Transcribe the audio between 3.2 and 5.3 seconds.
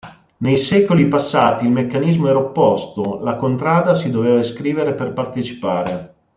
la Contrada si doveva iscrivere per